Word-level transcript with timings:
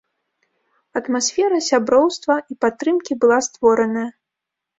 Атмасфера 0.99 1.59
сяброўства 1.69 2.33
і 2.55 2.59
падтрымкі 2.67 3.19
была 3.27 3.39
створаная. 3.51 4.09